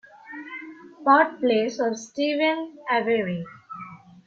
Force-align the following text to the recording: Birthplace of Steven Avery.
Birthplace 1.05 1.77
of 1.79 1.95
Steven 1.95 2.75
Avery. 2.89 3.45